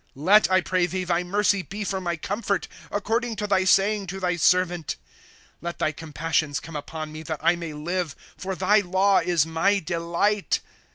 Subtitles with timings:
[0.15, 4.39] 'Let, I pray, thy mercy be for my comfort, According to thy saying to tliy
[4.39, 4.95] servant.'
[5.61, 9.77] Let thy compassions come upon me that I may Hve; Tor thy law is my
[9.77, 10.61] delight.